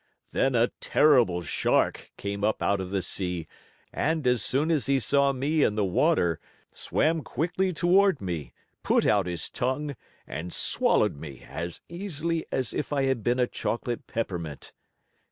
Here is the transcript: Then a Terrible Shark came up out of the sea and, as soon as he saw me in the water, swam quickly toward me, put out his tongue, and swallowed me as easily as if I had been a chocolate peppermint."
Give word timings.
Then 0.31 0.55
a 0.55 0.71
Terrible 0.81 1.43
Shark 1.43 2.11
came 2.17 2.43
up 2.43 2.63
out 2.63 2.81
of 2.81 2.89
the 2.89 3.03
sea 3.03 3.47
and, 3.93 4.25
as 4.25 4.41
soon 4.41 4.71
as 4.71 4.87
he 4.87 4.97
saw 4.97 5.31
me 5.31 5.61
in 5.61 5.75
the 5.75 5.85
water, 5.85 6.39
swam 6.71 7.21
quickly 7.21 7.71
toward 7.71 8.19
me, 8.19 8.51
put 8.81 9.05
out 9.05 9.27
his 9.27 9.47
tongue, 9.47 9.95
and 10.25 10.51
swallowed 10.51 11.17
me 11.17 11.43
as 11.47 11.81
easily 11.87 12.47
as 12.51 12.73
if 12.73 12.91
I 12.91 13.03
had 13.03 13.23
been 13.23 13.37
a 13.37 13.45
chocolate 13.45 14.07
peppermint." 14.07 14.73